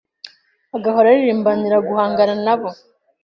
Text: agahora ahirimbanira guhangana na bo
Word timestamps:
agahora 0.75 1.07
ahirimbanira 1.13 1.77
guhangana 1.87 2.35
na 2.45 2.55
bo 2.59 2.69